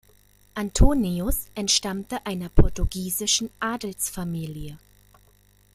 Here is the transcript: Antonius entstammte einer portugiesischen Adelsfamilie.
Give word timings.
Antonius 0.55 1.51
entstammte 1.53 2.25
einer 2.25 2.49
portugiesischen 2.49 3.51
Adelsfamilie. 3.59 4.79